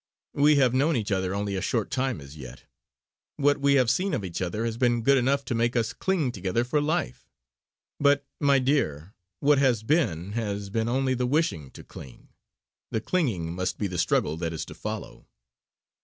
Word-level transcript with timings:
We 0.33 0.55
have 0.55 0.73
known 0.73 0.95
each 0.95 1.11
other 1.11 1.35
only 1.35 1.55
a 1.55 1.61
short 1.61 1.91
time 1.91 2.21
as 2.21 2.35
yet. 2.35 2.63
What 3.35 3.59
we 3.59 3.75
have 3.75 3.87
seen 3.91 4.15
of 4.15 4.25
each 4.25 4.41
other 4.41 4.65
has 4.65 4.75
been 4.75 5.03
good 5.03 5.15
enough 5.19 5.45
to 5.45 5.53
make 5.53 5.75
us 5.75 5.93
cling 5.93 6.31
together 6.31 6.63
for 6.63 6.81
life. 6.81 7.29
But, 7.99 8.25
my 8.39 8.57
dear, 8.57 9.13
what 9.41 9.59
has 9.59 9.83
been, 9.83 10.31
has 10.31 10.71
been 10.71 10.89
only 10.89 11.13
the 11.13 11.27
wishing 11.27 11.69
to 11.73 11.83
cling; 11.83 12.29
the 12.89 12.99
clinging 12.99 13.53
must 13.53 13.77
be 13.77 13.85
the 13.85 13.99
struggle 13.99 14.37
that 14.37 14.53
is 14.53 14.65
to 14.65 14.73
follow. 14.73 15.27